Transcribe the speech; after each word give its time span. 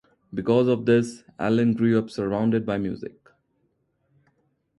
Because 0.33 0.67
of 0.67 0.87
this, 0.87 1.23
Allen 1.37 1.75
grew 1.75 1.99
up 1.99 2.09
surrounded 2.09 2.65
by 2.65 2.79
music. 2.79 3.29